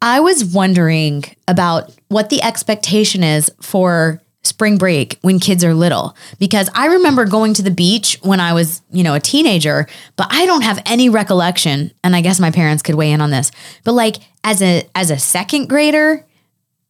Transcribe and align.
I 0.00 0.20
was 0.20 0.44
wondering 0.44 1.24
about 1.46 1.92
what 2.08 2.30
the 2.30 2.42
expectation 2.42 3.22
is 3.24 3.50
for 3.60 4.22
spring 4.44 4.78
break 4.78 5.18
when 5.22 5.40
kids 5.40 5.64
are 5.64 5.74
little 5.74 6.16
because 6.38 6.70
I 6.74 6.86
remember 6.86 7.26
going 7.26 7.54
to 7.54 7.62
the 7.62 7.70
beach 7.70 8.18
when 8.22 8.40
I 8.40 8.52
was, 8.52 8.82
you 8.90 9.02
know, 9.02 9.14
a 9.14 9.20
teenager, 9.20 9.86
but 10.16 10.28
I 10.30 10.46
don't 10.46 10.62
have 10.62 10.80
any 10.86 11.08
recollection 11.08 11.92
and 12.04 12.14
I 12.14 12.20
guess 12.20 12.38
my 12.38 12.50
parents 12.50 12.82
could 12.82 12.94
weigh 12.94 13.10
in 13.10 13.20
on 13.20 13.30
this. 13.30 13.50
But 13.84 13.92
like 13.92 14.16
as 14.44 14.62
a 14.62 14.88
as 14.94 15.10
a 15.10 15.18
second 15.18 15.68
grader 15.68 16.24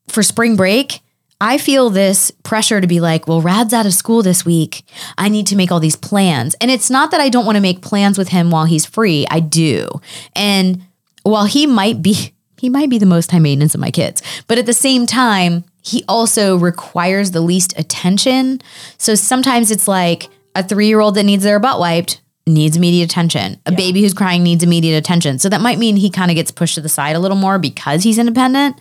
for 0.08 0.22
spring 0.22 0.56
break, 0.56 1.00
I 1.40 1.56
feel 1.56 1.88
this 1.88 2.30
pressure 2.30 2.80
to 2.80 2.86
be 2.86 3.00
like, 3.00 3.26
well, 3.26 3.40
Rad's 3.40 3.72
out 3.72 3.86
of 3.86 3.94
school 3.94 4.22
this 4.22 4.44
week. 4.44 4.84
I 5.16 5.28
need 5.28 5.46
to 5.48 5.56
make 5.56 5.70
all 5.72 5.80
these 5.80 5.96
plans. 5.96 6.54
And 6.60 6.70
it's 6.70 6.90
not 6.90 7.12
that 7.12 7.20
I 7.20 7.28
don't 7.28 7.46
want 7.46 7.56
to 7.56 7.62
make 7.62 7.80
plans 7.80 8.18
with 8.18 8.28
him 8.28 8.50
while 8.50 8.64
he's 8.66 8.84
free. 8.84 9.26
I 9.30 9.40
do. 9.40 9.88
And 10.34 10.82
while 11.22 11.44
he 11.44 11.66
might 11.66 12.02
be 12.02 12.32
he 12.58 12.68
might 12.68 12.90
be 12.90 12.98
the 12.98 13.06
most 13.06 13.30
high 13.30 13.38
maintenance 13.38 13.74
of 13.74 13.80
my 13.80 13.90
kids, 13.90 14.22
but 14.46 14.58
at 14.58 14.66
the 14.66 14.72
same 14.72 15.06
time, 15.06 15.64
he 15.82 16.04
also 16.08 16.56
requires 16.56 17.30
the 17.30 17.40
least 17.40 17.78
attention. 17.78 18.60
So 18.98 19.14
sometimes 19.14 19.70
it's 19.70 19.88
like 19.88 20.28
a 20.54 20.62
3-year-old 20.62 21.14
that 21.14 21.24
needs 21.24 21.44
their 21.44 21.58
butt 21.58 21.78
wiped 21.78 22.20
needs 22.48 22.76
immediate 22.76 23.04
attention. 23.04 23.60
A 23.66 23.72
baby 23.72 24.00
who's 24.02 24.14
crying 24.14 24.42
needs 24.42 24.64
immediate 24.64 24.96
attention. 24.96 25.38
So 25.38 25.48
that 25.48 25.60
might 25.60 25.78
mean 25.78 25.96
he 25.96 26.10
kind 26.10 26.30
of 26.30 26.34
gets 26.34 26.50
pushed 26.50 26.74
to 26.76 26.80
the 26.80 26.88
side 26.88 27.14
a 27.14 27.18
little 27.18 27.36
more 27.36 27.58
because 27.58 28.02
he's 28.02 28.18
independent. 28.18 28.80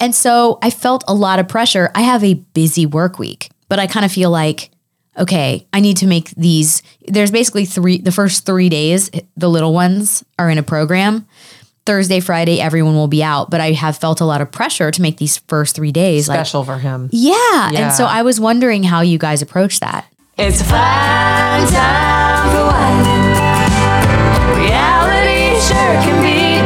And 0.00 0.14
so 0.14 0.58
I 0.62 0.70
felt 0.70 1.04
a 1.06 1.14
lot 1.14 1.38
of 1.38 1.48
pressure. 1.48 1.90
I 1.94 2.02
have 2.02 2.24
a 2.24 2.34
busy 2.34 2.86
work 2.86 3.18
week, 3.18 3.50
but 3.68 3.78
I 3.78 3.86
kind 3.86 4.06
of 4.06 4.12
feel 4.12 4.30
like, 4.30 4.70
okay, 5.18 5.66
I 5.72 5.80
need 5.80 5.98
to 5.98 6.06
make 6.06 6.30
these. 6.30 6.82
There's 7.06 7.30
basically 7.30 7.66
three, 7.66 7.98
the 7.98 8.12
first 8.12 8.46
three 8.46 8.68
days, 8.68 9.10
the 9.36 9.48
little 9.48 9.74
ones 9.74 10.24
are 10.38 10.48
in 10.48 10.58
a 10.58 10.62
program. 10.62 11.26
Thursday, 11.84 12.20
Friday, 12.20 12.60
everyone 12.60 12.94
will 12.94 13.08
be 13.08 13.22
out, 13.24 13.50
but 13.50 13.60
I 13.60 13.72
have 13.72 13.96
felt 13.96 14.20
a 14.20 14.24
lot 14.24 14.40
of 14.40 14.50
pressure 14.52 14.90
to 14.90 15.02
make 15.02 15.16
these 15.16 15.38
first 15.48 15.74
three 15.74 15.90
days 15.92 16.28
like, 16.28 16.36
Special 16.38 16.64
for 16.64 16.78
him. 16.78 17.08
yeah. 17.12 17.32
Yeah. 17.70 17.70
And 17.86 17.92
so 17.92 18.04
I 18.04 18.22
was 18.22 18.38
wondering 18.38 18.84
how 18.84 19.00
you 19.00 19.18
guys 19.18 19.42
approach 19.42 19.80
that. 19.80 20.06
It's 20.38 20.60
a 20.60 20.64
fine 20.64 21.66
time 21.68 22.50
for 22.50 22.64
whining. 22.66 23.32
Reality 24.62 25.60
sure 25.60 25.94
can 26.04 26.22
be 26.22 26.61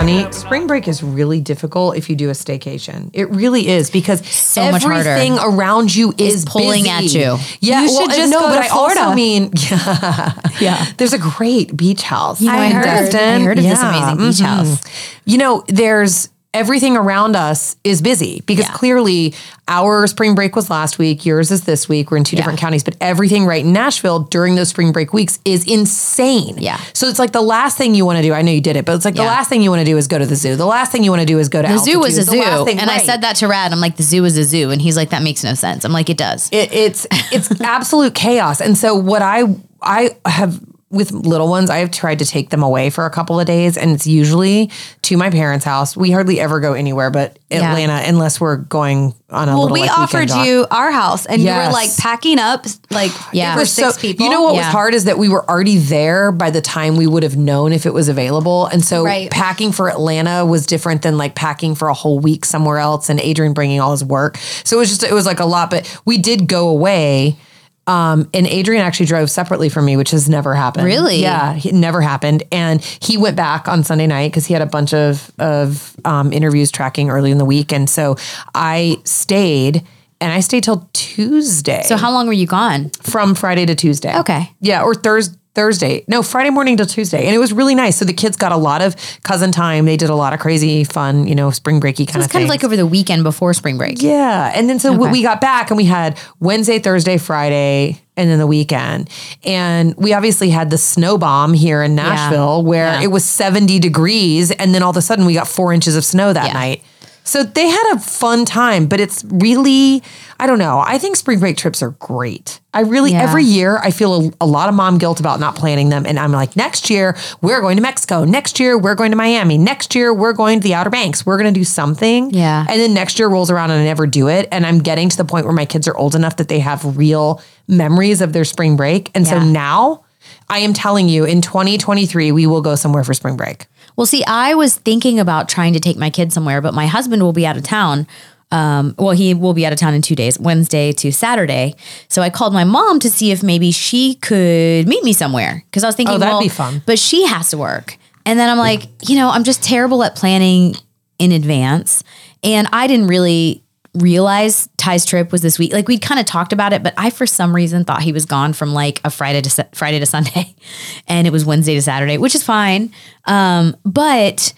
funny? 0.00 0.32
Spring 0.32 0.66
break 0.66 0.88
is 0.88 1.02
really 1.02 1.40
difficult 1.40 1.96
if 1.96 2.10
you 2.10 2.16
do 2.16 2.28
a 2.28 2.32
staycation. 2.32 3.10
It 3.12 3.30
really 3.30 3.68
is 3.68 3.90
because 3.90 4.26
So 4.28 4.70
much 4.70 4.82
harder. 4.82 5.08
everything 5.08 5.38
around 5.42 5.94
you 5.94 6.12
is, 6.18 6.44
pulling 6.44 6.84
busy. 6.84 6.90
at 6.90 7.14
you. 7.14 7.38
Yeah, 7.60 7.82
You 7.82 7.88
should 7.88 8.08
well, 8.08 8.16
just 8.16 8.32
no, 8.32 8.40
go 8.40 8.48
but 8.48 8.62
to 8.62 8.72
I 8.72 8.76
also 8.76 9.14
mean, 9.14 9.50
yeah, 9.70 10.34
Yeah. 10.60 10.86
There's 10.96 11.12
a 11.12 11.18
great 11.18 11.76
beach 11.76 12.02
house. 12.02 12.40
know, 12.40 12.52
I 12.52 12.66
in 12.66 12.72
heard-. 12.72 12.86
I 12.86 13.40
heard 13.40 13.58
of 13.58 13.64
this 13.64 13.82
amazing 13.82 14.16
beach 14.18 14.36
mhm. 14.36 14.44
house. 14.44 14.80
You 15.24 15.38
know, 15.38 15.64
there's 15.68 16.28
everything 16.56 16.96
around 16.96 17.36
us 17.36 17.76
is 17.84 18.00
busy 18.02 18.42
because 18.46 18.66
Yeah. 18.66 18.72
clearly 18.72 19.34
our 19.68 20.06
spring 20.06 20.34
break 20.34 20.54
was 20.56 20.70
last 20.70 20.98
week, 20.98 21.26
yours 21.26 21.50
is 21.50 21.62
this 21.62 21.88
week. 21.88 22.10
We're 22.10 22.16
in 22.18 22.24
two 22.24 22.36
different 22.36 22.58
counties, 22.58 22.84
but 22.84 22.94
everything 23.00 23.44
right 23.46 23.64
in 23.64 23.72
Nashville 23.72 24.20
during 24.20 24.54
those 24.54 24.68
spring 24.68 24.92
break 24.92 25.12
weeks 25.12 25.38
is 25.44 25.64
insane. 25.64 26.56
Yeah. 26.58 26.78
So 26.92 27.08
it's 27.08 27.18
like 27.18 27.32
the 27.32 27.42
last 27.42 27.76
thing 27.76 27.94
you 27.94 28.06
want 28.06 28.18
to 28.18 28.22
do. 28.22 28.32
I 28.32 28.42
know 28.42 28.52
you 28.52 28.60
did 28.60 28.76
it, 28.76 28.84
but 28.84 28.94
it's 28.94 29.04
like 29.04 29.14
the 29.16 29.22
last 29.24 29.48
thing 29.48 29.62
you 29.62 29.70
want 29.70 29.80
to 29.80 29.84
do 29.84 29.96
is 29.96 30.06
go 30.06 30.18
to 30.18 30.26
the 30.26 30.36
zoo. 30.36 30.56
The 30.56 30.66
last 30.66 30.92
thing 30.92 31.02
you 31.04 31.10
want 31.10 31.20
to 31.20 31.26
do 31.26 31.38
is 31.38 31.48
go 31.48 31.62
to 31.62 31.68
The 31.68 31.78
zoo 31.78 31.98
was 31.98 32.16
a 32.16 32.20
altitude. 32.22 32.44
Zoo. 32.58 32.64
thing- 32.64 32.78
and 32.78 32.90
I 32.90 32.98
said 32.98 33.22
that 33.22 33.36
to 33.36 33.48
Rad. 33.48 33.72
I'm 33.72 33.80
like, 33.80 33.96
the 33.96 34.02
zoo 34.04 34.24
is 34.24 34.36
a 34.38 34.44
zoo. 34.44 34.70
And 34.70 34.80
he's 34.80 34.96
like, 34.96 35.10
that 35.10 35.22
makes 35.22 35.42
no 35.44 35.54
sense. 35.54 35.84
I'm 35.84 35.92
like, 35.92 36.08
it 36.10 36.16
does. 36.16 36.48
it, 36.52 36.72
it's 36.72 37.06
it's 37.32 37.60
absolute 37.60 38.14
chaos. 38.14 38.60
And 38.60 38.78
so 38.78 38.94
what 38.94 39.20
I 39.22 39.42
I 39.82 40.16
have 40.26 40.60
with 40.96 41.12
little 41.12 41.48
ones, 41.48 41.70
I 41.70 41.78
have 41.78 41.90
tried 41.90 42.18
to 42.20 42.24
take 42.26 42.50
them 42.50 42.62
away 42.62 42.90
for 42.90 43.04
a 43.06 43.10
couple 43.10 43.38
of 43.38 43.46
days, 43.46 43.76
and 43.76 43.90
it's 43.92 44.06
usually 44.06 44.70
to 45.02 45.16
my 45.16 45.30
parents' 45.30 45.64
house. 45.64 45.96
We 45.96 46.10
hardly 46.10 46.40
ever 46.40 46.60
go 46.60 46.72
anywhere 46.72 47.10
but 47.10 47.38
Yeah. 47.50 47.68
Atlanta, 47.70 48.02
unless 48.08 48.40
we're 48.40 48.56
going 48.56 49.14
on 49.30 49.48
a 49.48 49.52
Well, 49.52 49.62
little. 49.62 49.74
we 49.74 49.80
like, 49.82 49.96
offered 49.98 50.30
you 50.30 50.66
our 50.70 50.90
house, 50.90 51.26
and 51.26 51.40
you 51.40 51.46
Yes. 51.46 51.66
were 51.68 51.72
like 51.72 51.96
packing 51.96 52.38
up, 52.38 52.66
like 52.90 53.12
Yeah. 53.32 53.54
for 53.54 53.60
We're 53.60 53.64
six 53.66 53.94
So, 53.94 54.00
people. 54.00 54.24
You 54.26 54.32
know 54.32 54.42
what 54.42 54.54
was 54.56 54.64
hard 54.66 54.94
is 54.94 55.04
that 55.04 55.18
we 55.18 55.28
were 55.28 55.48
already 55.48 55.78
there 55.78 56.32
by 56.32 56.50
the 56.50 56.60
time 56.60 56.96
we 56.96 57.06
would 57.06 57.22
have 57.22 57.36
known 57.36 57.72
if 57.72 57.86
it 57.86 57.94
was 57.94 58.08
available. 58.08 58.66
And 58.66 58.84
so 58.84 59.04
Right. 59.04 59.30
packing 59.30 59.72
for 59.72 59.88
Atlanta 59.90 60.44
was 60.44 60.66
different 60.66 61.02
than 61.02 61.18
like 61.18 61.34
packing 61.34 61.74
for 61.74 61.88
a 61.88 61.94
whole 61.94 62.18
week 62.18 62.44
somewhere 62.44 62.78
else 62.78 63.08
and 63.08 63.20
Adrian 63.20 63.52
bringing 63.52 63.80
all 63.80 63.92
his 63.92 64.04
work. 64.04 64.38
So 64.64 64.76
it 64.76 64.80
was 64.80 64.88
just, 64.88 65.02
it 65.04 65.12
was 65.12 65.26
like 65.26 65.40
a 65.40 65.46
lot, 65.46 65.70
but 65.70 66.00
we 66.04 66.18
did 66.18 66.46
go 66.48 66.68
away. 66.68 67.36
Um, 67.86 68.28
and 68.34 68.46
Adrian 68.48 68.82
actually 68.82 69.06
drove 69.06 69.30
separately 69.30 69.68
from 69.68 69.84
me, 69.84 69.96
which 69.96 70.10
has 70.10 70.28
never 70.28 70.54
happened. 70.54 70.84
Really? 70.86 71.20
Yeah, 71.22 71.56
it 71.56 71.72
never 71.72 72.00
happened. 72.00 72.42
And 72.50 72.82
he 72.82 73.16
went 73.16 73.36
back 73.36 73.68
on 73.68 73.84
Sunday 73.84 74.06
night 74.08 74.32
because 74.32 74.46
he 74.46 74.52
had 74.52 74.62
a 74.62 74.66
bunch 74.66 74.92
of 74.92 75.30
of 75.38 75.94
um, 76.04 76.32
interviews 76.32 76.72
tracking 76.72 77.10
early 77.10 77.30
in 77.30 77.38
the 77.38 77.44
week, 77.44 77.72
and 77.72 77.88
so 77.88 78.16
I 78.54 78.96
stayed, 79.04 79.84
and 80.20 80.32
I 80.32 80.40
stayed 80.40 80.64
till 80.64 80.88
Tuesday 80.92 81.82
So 81.84 81.96
how 81.96 82.10
long 82.10 82.26
were 82.26 82.32
you 82.32 82.46
gone? 82.46 82.90
from 83.02 83.34
Friday 83.34 83.66
to 83.66 83.74
Tuesday. 83.74 84.16
Okay. 84.18 84.52
Yeah, 84.60 84.82
or 84.82 84.94
Thursday. 84.94 85.38
Thursday, 85.56 86.04
no, 86.06 86.22
Friday 86.22 86.50
morning 86.50 86.76
till 86.76 86.84
Tuesday, 86.84 87.24
and 87.26 87.34
it 87.34 87.38
was 87.38 87.50
really 87.50 87.74
nice. 87.74 87.96
So 87.96 88.04
the 88.04 88.12
kids 88.12 88.36
got 88.36 88.52
a 88.52 88.56
lot 88.58 88.82
of 88.82 88.94
cousin 89.22 89.52
time. 89.52 89.86
They 89.86 89.96
did 89.96 90.10
a 90.10 90.14
lot 90.14 90.34
of 90.34 90.38
crazy, 90.38 90.84
fun, 90.84 91.26
you 91.26 91.34
know, 91.34 91.50
spring 91.50 91.80
breaky 91.80 92.06
kind 92.06 92.10
of. 92.10 92.14
It 92.16 92.18
was 92.18 92.26
of 92.26 92.32
kind 92.32 92.44
of 92.44 92.50
like 92.50 92.62
over 92.62 92.76
the 92.76 92.86
weekend 92.86 93.24
before 93.24 93.54
spring 93.54 93.78
break. 93.78 94.02
Yeah. 94.02 94.52
And 94.54 94.68
then 94.68 94.78
so 94.78 94.92
Okay. 94.94 95.10
we 95.10 95.22
got 95.22 95.40
back 95.40 95.70
and 95.70 95.78
we 95.78 95.86
had 95.86 96.18
Wednesday, 96.40 96.78
Thursday, 96.78 97.16
Friday, 97.16 98.02
and 98.18 98.28
then 98.28 98.38
the 98.38 98.46
weekend. 98.46 99.08
And 99.44 99.94
we 99.96 100.12
obviously 100.12 100.50
had 100.50 100.68
the 100.68 100.78
snow 100.78 101.16
bomb 101.16 101.54
here 101.54 101.82
in 101.82 101.94
Nashville 101.94 102.62
where 102.62 102.92
Yeah. 102.92 103.02
it 103.04 103.10
was 103.10 103.24
70 103.24 103.78
degrees. 103.78 104.50
And 104.50 104.74
then 104.74 104.82
all 104.82 104.90
of 104.90 104.96
a 104.98 105.02
sudden 105.02 105.24
we 105.24 105.32
got 105.32 105.48
four 105.48 105.72
inches 105.72 105.96
of 105.96 106.04
snow 106.04 106.32
that 106.34 106.48
Yeah. 106.48 106.52
night. 106.52 106.82
So 107.26 107.42
they 107.42 107.66
had 107.68 107.94
a 107.96 107.98
fun 107.98 108.44
time, 108.44 108.86
but 108.86 109.00
it's 109.00 109.24
really, 109.28 110.00
I 110.38 110.46
don't 110.46 110.60
know. 110.60 110.78
I 110.86 110.96
think 110.96 111.16
spring 111.16 111.40
break 111.40 111.56
trips 111.56 111.82
are 111.82 111.90
great. 111.90 112.60
I 112.72 112.82
really, 112.82 113.10
Yeah. 113.12 113.24
every 113.24 113.42
year, 113.42 113.78
I 113.78 113.90
feel 113.90 114.28
a, 114.28 114.30
a 114.42 114.46
lot 114.46 114.68
of 114.68 114.76
mom 114.76 114.98
guilt 114.98 115.18
about 115.18 115.40
not 115.40 115.56
planning 115.56 115.88
them. 115.88 116.06
And 116.06 116.20
I'm 116.20 116.30
like, 116.30 116.54
next 116.56 116.88
year, 116.88 117.16
we're 117.42 117.60
going 117.60 117.76
to 117.76 117.82
Mexico. 117.82 118.24
Next 118.24 118.60
year, 118.60 118.78
we're 118.78 118.94
going 118.94 119.10
to 119.10 119.16
Miami. 119.16 119.58
Next 119.58 119.94
year, 119.96 120.14
we're 120.14 120.34
going 120.34 120.60
to 120.60 120.62
the 120.62 120.74
Outer 120.74 120.90
Banks. 120.90 121.26
We're 121.26 121.36
going 121.38 121.52
to 121.52 121.58
do 121.58 121.64
something. 121.64 122.30
Yeah. 122.30 122.64
And 122.68 122.80
then 122.80 122.94
next 122.94 123.18
year 123.18 123.28
rolls 123.28 123.50
around 123.50 123.72
and 123.72 123.80
I 123.80 123.84
never 123.84 124.06
do 124.06 124.28
it. 124.28 124.46
And 124.52 124.64
I'm 124.64 124.78
getting 124.78 125.08
to 125.08 125.16
the 125.16 125.24
point 125.24 125.46
where 125.46 125.54
my 125.54 125.66
kids 125.66 125.88
are 125.88 125.96
old 125.96 126.14
enough 126.14 126.36
that 126.36 126.48
they 126.48 126.60
have 126.60 126.96
real 126.96 127.42
memories 127.66 128.20
of 128.20 128.32
their 128.34 128.44
spring 128.44 128.76
break. 128.76 129.10
And 129.16 129.26
so 129.26 129.40
now 129.40 130.04
I 130.48 130.60
am 130.60 130.72
telling 130.74 131.08
you 131.08 131.24
in 131.24 131.42
2023, 131.42 132.30
we 132.30 132.46
will 132.46 132.60
go 132.62 132.76
somewhere 132.76 133.02
for 133.02 133.14
spring 133.14 133.36
break. 133.36 133.66
Well, 133.96 134.06
see, 134.06 134.22
I 134.26 134.54
was 134.54 134.76
thinking 134.76 135.18
about 135.18 135.48
trying 135.48 135.72
to 135.72 135.80
take 135.80 135.96
my 135.96 136.10
kids 136.10 136.34
somewhere, 136.34 136.60
but 136.60 136.74
my 136.74 136.86
husband 136.86 137.22
will 137.22 137.32
be 137.32 137.46
out 137.46 137.56
of 137.56 137.62
town. 137.62 138.06
Um, 138.52 138.94
well, 138.98 139.10
he 139.10 139.34
will 139.34 139.54
be 139.54 139.66
out 139.66 139.72
of 139.72 139.78
town 139.78 139.94
in 139.94 140.02
two 140.02 140.14
days, 140.14 140.38
Wednesday 140.38 140.92
to 140.92 141.10
Saturday. 141.10 141.74
So 142.08 142.22
I 142.22 142.30
called 142.30 142.52
my 142.52 142.64
mom 142.64 143.00
to 143.00 143.10
see 143.10 143.32
if 143.32 143.42
maybe 143.42 143.72
she 143.72 144.14
could 144.14 144.86
meet 144.86 145.02
me 145.02 145.12
somewhere 145.12 145.64
because 145.66 145.82
I 145.82 145.88
was 145.88 145.96
thinking, 145.96 146.14
Oh, 146.14 146.18
that'd 146.18 146.32
well, 146.32 146.40
be 146.40 146.48
fun. 146.48 146.82
But 146.86 146.98
she 146.98 147.26
has 147.26 147.50
to 147.50 147.58
work, 147.58 147.98
and 148.24 148.38
then 148.38 148.48
I'm 148.48 148.58
like, 148.58 148.82
you 149.08 149.16
know, 149.16 149.30
I'm 149.30 149.42
just 149.44 149.64
terrible 149.64 150.02
at 150.04 150.14
planning 150.14 150.76
in 151.18 151.32
advance, 151.32 152.04
and 152.44 152.68
I 152.72 152.86
didn't 152.86 153.08
really 153.08 153.64
realize 153.96 154.68
Ty's 154.76 155.04
trip 155.04 155.32
was 155.32 155.42
this 155.42 155.58
week. 155.58 155.72
Like 155.72 155.88
we'd 155.88 156.02
kind 156.02 156.20
of 156.20 156.26
talked 156.26 156.52
about 156.52 156.72
it, 156.72 156.82
but 156.82 156.94
I 156.96 157.10
for 157.10 157.26
some 157.26 157.54
reason 157.54 157.84
thought 157.84 158.02
he 158.02 158.12
was 158.12 158.26
gone 158.26 158.52
from 158.52 158.72
like 158.72 159.00
a 159.04 159.10
Friday 159.10 159.40
to 159.42 159.68
Friday 159.74 159.98
to 159.98 160.06
Sunday, 160.06 160.54
and 161.08 161.26
it 161.26 161.30
was 161.30 161.44
Wednesday 161.44 161.74
to 161.74 161.82
Saturday, 161.82 162.18
which 162.18 162.34
is 162.34 162.42
fine. 162.42 162.92
Um, 163.24 163.76
but 163.84 164.52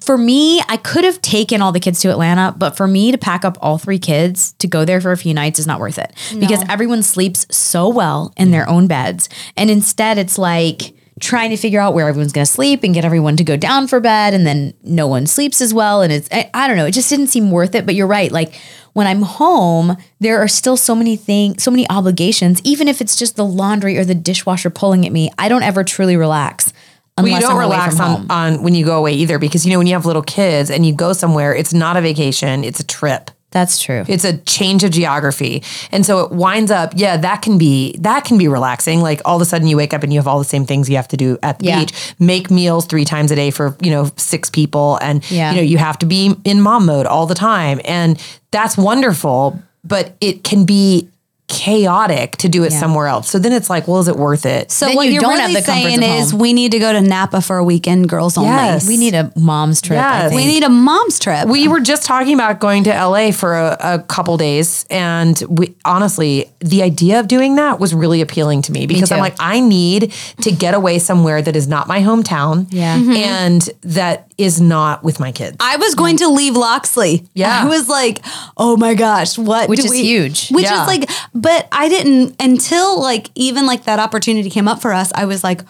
for 0.00 0.16
me, 0.16 0.60
I 0.68 0.78
could 0.78 1.04
have 1.04 1.20
taken 1.20 1.60
all 1.60 1.70
the 1.70 1.80
kids 1.80 2.00
to 2.00 2.10
Atlanta, 2.10 2.54
but 2.56 2.76
for 2.76 2.86
me 2.86 3.12
to 3.12 3.18
pack 3.18 3.44
up 3.44 3.58
all 3.60 3.76
three 3.76 3.98
kids 3.98 4.52
to 4.54 4.66
go 4.66 4.84
there 4.84 5.00
for 5.00 5.12
a 5.12 5.16
few 5.16 5.34
nights 5.34 5.58
is 5.58 5.66
not 5.66 5.78
worth 5.78 5.98
it 5.98 6.14
because 6.38 6.64
everyone 6.70 7.02
sleeps 7.02 7.46
so 7.54 7.88
well 7.88 8.32
in 8.36 8.50
their 8.50 8.68
own 8.68 8.86
beds. 8.86 9.28
And 9.56 9.70
instead, 9.70 10.16
it's 10.16 10.38
like 10.38 10.94
trying 11.20 11.50
to 11.50 11.56
figure 11.56 11.80
out 11.80 11.94
where 11.94 12.08
everyone's 12.08 12.32
going 12.32 12.44
to 12.44 12.50
sleep 12.50 12.82
and 12.82 12.92
get 12.92 13.04
everyone 13.04 13.36
to 13.36 13.44
go 13.44 13.56
down 13.56 13.86
for 13.86 14.00
bed. 14.00 14.34
And 14.34 14.46
then 14.46 14.74
no 14.82 15.06
one 15.06 15.26
sleeps 15.26 15.60
as 15.60 15.72
well. 15.72 16.02
And 16.02 16.12
it's, 16.12 16.28
I, 16.32 16.50
I 16.52 16.66
don't 16.66 16.76
know, 16.76 16.86
it 16.86 16.92
just 16.92 17.08
didn't 17.08 17.28
seem 17.28 17.50
worth 17.50 17.74
it. 17.74 17.86
But 17.86 17.94
you're 17.94 18.06
right. 18.06 18.32
Like 18.32 18.60
when 18.94 19.06
I'm 19.06 19.22
home, 19.22 19.96
there 20.20 20.38
are 20.38 20.48
still 20.48 20.76
so 20.76 20.94
many 20.94 21.16
things, 21.16 21.62
so 21.62 21.70
many 21.70 21.88
obligations, 21.88 22.60
even 22.64 22.88
if 22.88 23.00
it's 23.00 23.16
just 23.16 23.36
the 23.36 23.44
laundry 23.44 23.96
or 23.96 24.04
the 24.04 24.14
dishwasher 24.14 24.70
pulling 24.70 25.06
at 25.06 25.12
me, 25.12 25.30
I 25.38 25.48
don't 25.48 25.62
ever 25.62 25.84
truly 25.84 26.16
relax. 26.16 26.72
Well, 27.16 27.28
you 27.28 27.38
don't 27.38 27.52
I'm 27.52 27.58
relax 27.58 28.00
on, 28.00 28.28
on 28.28 28.62
when 28.64 28.74
you 28.74 28.84
go 28.84 28.98
away 28.98 29.12
either 29.12 29.38
because 29.38 29.64
you 29.64 29.70
know 29.70 29.78
when 29.78 29.86
you 29.86 29.92
have 29.92 30.04
little 30.04 30.22
kids 30.22 30.68
and 30.68 30.84
you 30.84 30.92
go 30.92 31.12
somewhere, 31.12 31.54
it's 31.54 31.72
not 31.72 31.96
a 31.96 32.00
vacation, 32.00 32.64
it's 32.64 32.80
a 32.80 32.84
trip. 32.84 33.30
That's 33.54 33.80
true. 33.80 34.04
It's 34.08 34.24
a 34.24 34.36
change 34.38 34.82
of 34.82 34.90
geography. 34.90 35.62
And 35.92 36.04
so 36.04 36.18
it 36.24 36.32
winds 36.32 36.72
up, 36.72 36.92
yeah, 36.96 37.16
that 37.16 37.40
can 37.40 37.56
be 37.56 37.96
that 38.00 38.24
can 38.24 38.36
be 38.36 38.48
relaxing. 38.48 39.00
Like 39.00 39.22
all 39.24 39.36
of 39.36 39.42
a 39.42 39.44
sudden 39.44 39.68
you 39.68 39.76
wake 39.76 39.94
up 39.94 40.02
and 40.02 40.12
you 40.12 40.18
have 40.18 40.26
all 40.26 40.40
the 40.40 40.44
same 40.44 40.66
things 40.66 40.90
you 40.90 40.96
have 40.96 41.06
to 41.08 41.16
do 41.16 41.38
at 41.42 41.60
the 41.60 41.66
Yeah. 41.66 41.78
beach. 41.80 42.14
Make 42.18 42.50
meals 42.50 42.84
three 42.86 43.04
times 43.04 43.30
a 43.30 43.36
day 43.36 43.50
for, 43.52 43.76
you 43.80 43.92
know, 43.92 44.10
six 44.16 44.50
people. 44.50 44.98
And 45.00 45.22
Yeah. 45.30 45.52
you 45.52 45.56
know, 45.58 45.62
you 45.62 45.78
have 45.78 45.98
to 46.00 46.06
be 46.06 46.34
in 46.44 46.60
mom 46.60 46.84
mode 46.84 47.06
all 47.06 47.26
the 47.26 47.34
time. 47.36 47.80
And 47.84 48.18
that's 48.50 48.76
wonderful, 48.76 49.62
but 49.84 50.16
it 50.20 50.42
can 50.42 50.64
be 50.64 51.08
chaotic 51.46 52.36
to 52.38 52.48
do 52.48 52.64
it 52.64 52.72
Yeah. 52.72 52.80
somewhere 52.80 53.06
else. 53.06 53.28
So 53.28 53.38
then 53.38 53.52
it's 53.52 53.68
like, 53.68 53.86
well, 53.86 54.00
is 54.00 54.08
it 54.08 54.16
worth 54.16 54.46
it? 54.46 54.72
So 54.72 54.86
Then 54.86 54.96
what 54.96 55.06
you 55.06 55.12
you're 55.14 55.20
don't 55.20 55.38
have 55.38 55.48
really 55.50 55.60
the 55.60 55.66
comforts 55.66 55.94
saying 55.96 55.98
of 56.18 56.20
is 56.24 56.30
home. 56.30 56.40
we 56.40 56.52
need 56.54 56.72
to 56.72 56.78
go 56.78 56.92
to 56.92 57.00
Napa 57.00 57.40
for 57.42 57.58
a 57.58 57.64
weekend, 57.64 58.08
girls 58.08 58.36
only. 58.38 58.50
Yes. 58.50 58.86
We 58.88 58.96
need 58.96 59.14
a 59.14 59.30
mom's 59.36 59.80
trip. 59.82 59.98
I 60.00 60.02
Yes. 60.22 60.30
think. 60.30 60.40
We 60.40 60.46
need 60.46 60.62
a 60.62 60.68
mom's 60.70 61.18
trip. 61.18 61.46
We 61.46 61.68
were 61.68 61.80
just 61.80 62.04
talking 62.04 62.34
about 62.34 62.60
going 62.60 62.84
to 62.84 62.90
LA 62.90 63.30
for 63.30 63.54
a, 63.54 63.76
a 63.80 63.98
couple 64.00 64.36
days, 64.38 64.86
and 64.90 65.40
we 65.48 65.74
honestly, 65.84 66.50
the 66.60 66.82
idea 66.82 67.20
of 67.20 67.28
doing 67.28 67.56
that 67.56 67.78
was 67.78 67.94
really 67.94 68.20
appealing 68.22 68.62
to 68.62 68.72
me 68.72 68.86
because 68.86 69.12
I'm 69.12 69.20
like, 69.20 69.36
I 69.38 69.60
need 69.60 70.12
to 70.42 70.50
get 70.50 70.72
away 70.74 70.98
somewhere 70.98 71.42
that 71.42 71.56
is 71.56 71.68
not 71.68 71.86
my 71.88 72.00
hometown, 72.00 72.66
Yeah. 72.70 72.96
Mm-hmm. 72.96 73.10
Mhm. 73.12 73.16
and 73.18 73.70
that 73.82 74.26
is 74.38 74.60
not 74.60 75.04
with 75.04 75.20
my 75.20 75.30
kids. 75.30 75.56
I 75.60 75.76
was 75.76 75.94
going 75.94 76.16
to 76.16 76.28
leave 76.28 76.56
Loxley. 76.56 77.24
Yeah. 77.34 77.60
I 77.62 77.68
was 77.68 77.88
like, 77.88 78.20
oh 78.56 78.76
my 78.76 78.94
gosh, 78.94 79.38
what? 79.38 79.68
Which 79.68 79.80
do 79.80 79.84
is 79.86 79.90
we- 79.92 80.02
huge. 80.02 80.48
Which 80.50 80.64
Yeah. 80.64 80.80
is 80.82 80.86
like, 80.88 81.08
but 81.34 81.68
I 81.72 81.88
didn't 81.88 82.36
until 82.40 83.00
like 83.00 83.30
even 83.34 83.66
like 83.66 83.84
that 83.84 83.98
opportunity 83.98 84.50
came 84.50 84.68
up 84.68 84.80
for 84.80 84.92
us. 84.92 85.12
I 85.14 85.24
was 85.24 85.42
like, 85.44 85.62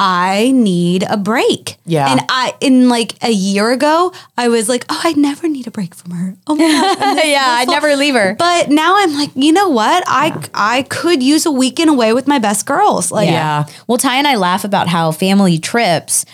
I 0.00 0.52
need 0.52 1.02
a 1.10 1.16
break. 1.16 1.76
Yeah. 1.84 2.08
And 2.08 2.20
I, 2.28 2.54
in 2.60 2.88
like 2.88 3.20
a 3.20 3.32
year 3.32 3.72
ago, 3.72 4.12
I 4.36 4.46
was 4.46 4.68
like, 4.68 4.84
oh, 4.88 5.00
I 5.02 5.12
never 5.14 5.48
need 5.48 5.66
a 5.66 5.72
break 5.72 5.92
from 5.92 6.12
her. 6.12 6.36
Oh 6.46 6.54
my 6.54 6.64
gosh. 6.64 7.24
Yeah, 7.26 7.44
I'd 7.44 7.68
never 7.68 7.96
leave 7.96 8.14
her. 8.14 8.36
But 8.38 8.68
now 8.70 8.94
I'm 8.96 9.12
like, 9.14 9.30
you 9.34 9.52
know 9.52 9.68
what? 9.70 10.04
I 10.06 10.40
I 10.54 10.82
could 10.84 11.20
use 11.20 11.46
a 11.46 11.50
weekend 11.50 11.90
away 11.90 12.12
with 12.12 12.28
my 12.28 12.38
best 12.38 12.64
girls. 12.64 13.10
Like, 13.10 13.28
Yeah. 13.28 13.66
Well, 13.88 13.98
Ty 13.98 14.16
and 14.18 14.28
I 14.28 14.36
laugh 14.36 14.62
about 14.64 14.86
how 14.86 15.10
family 15.10 15.58
trips 15.58 16.24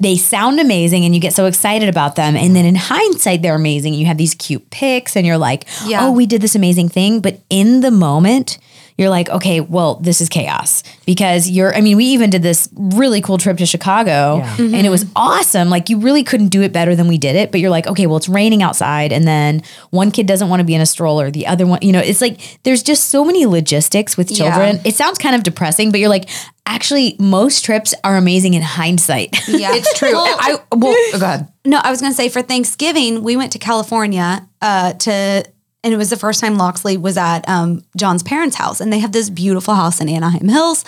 they 0.00 0.16
sound 0.16 0.60
amazing 0.60 1.04
and 1.04 1.14
you 1.14 1.20
get 1.20 1.32
so 1.32 1.46
excited 1.46 1.88
about 1.88 2.14
them. 2.16 2.36
And 2.36 2.54
then 2.54 2.66
in 2.66 2.74
hindsight 2.74 3.40
they're 3.40 3.54
amazing. 3.54 3.94
You 3.94 4.06
have 4.06 4.18
these 4.18 4.34
cute 4.34 4.68
pics 4.70 5.16
and 5.16 5.26
you're 5.26 5.38
like 5.38 5.64
Yeah. 5.86 6.06
oh 6.06 6.12
we 6.12 6.26
did 6.26 6.42
this 6.42 6.54
amazing 6.54 6.88
thing. 6.90 7.20
But 7.20 7.40
in 7.48 7.80
the 7.80 7.90
moment 7.90 8.58
you're 8.98 9.08
like 9.10 9.28
okay 9.30 9.60
well 9.60 9.96
this 9.96 10.20
is 10.20 10.28
chaos 10.28 10.82
because 11.06 11.48
you're 11.48 11.74
i 11.74 11.80
mean 11.80 11.96
we 11.96 12.04
even 12.04 12.30
did 12.30 12.42
this 12.42 12.68
really 12.76 13.20
cool 13.20 13.38
trip 13.38 13.56
to 13.58 13.66
chicago 13.66 14.38
Yeah. 14.38 14.56
and 14.58 14.86
it 14.86 14.90
was 14.90 15.06
awesome 15.16 15.68
like 15.70 15.88
you 15.88 15.98
really 15.98 16.24
couldn't 16.24 16.48
do 16.48 16.62
it 16.62 16.72
better 16.72 16.94
than 16.94 17.08
we 17.08 17.18
did 17.18 17.36
it 17.36 17.50
but 17.52 17.60
you're 17.60 17.70
like 17.70 17.86
okay 17.86 18.06
well 18.06 18.16
it's 18.16 18.28
raining 18.28 18.62
outside 18.62 19.12
and 19.12 19.26
then 19.26 19.62
one 19.90 20.10
kid 20.10 20.26
doesn't 20.26 20.48
want 20.48 20.60
to 20.60 20.64
be 20.64 20.74
in 20.74 20.80
a 20.80 20.86
stroller 20.86 21.30
the 21.30 21.46
other 21.46 21.66
one 21.66 21.78
you 21.82 21.92
know 21.92 22.00
it's 22.00 22.20
like 22.20 22.58
there's 22.64 22.82
just 22.82 23.08
so 23.10 23.24
many 23.24 23.46
logistics 23.46 24.16
with 24.16 24.34
children 24.34 24.80
it 24.84 24.94
sounds 24.94 25.18
kind 25.18 25.34
of 25.34 25.42
depressing 25.42 25.90
but 25.90 25.98
you're 26.00 26.08
like 26.08 26.28
actually 26.66 27.16
most 27.18 27.64
trips 27.64 27.92
are 28.04 28.16
amazing 28.16 28.54
in 28.54 28.62
hindsight 28.62 29.36
yeah. 29.48 29.70
it's 29.74 29.98
true. 29.98 30.12
Well, 30.12 30.36
I 30.38 30.58
well, 30.74 30.94
go 31.18 31.24
ahead. 31.26 31.48
No, 31.64 31.80
I 31.82 31.90
was 31.90 32.00
going 32.00 32.12
to 32.12 32.16
say 32.16 32.28
for 32.28 32.40
Thanksgiving, 32.42 33.22
we 33.22 33.36
went 33.36 33.52
to 33.52 33.58
California 33.58 34.48
uh, 34.60 34.92
to, 34.94 35.44
and 35.84 35.92
it 35.92 35.96
was 35.96 36.10
the 36.10 36.16
first 36.16 36.40
time 36.40 36.56
Loxley 36.56 36.96
was 36.96 37.16
at 37.16 37.48
um, 37.48 37.84
John's 37.96 38.22
parents' 38.22 38.56
house. 38.56 38.80
And 38.80 38.92
they 38.92 39.00
have 39.00 39.12
this 39.12 39.30
beautiful 39.30 39.74
house 39.74 40.00
in 40.00 40.08
Anaheim 40.08 40.48
Hills. 40.48 40.84